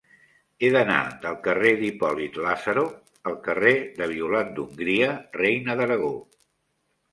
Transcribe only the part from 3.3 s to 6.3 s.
al carrer de Violant d'Hongria Reina d'Aragó.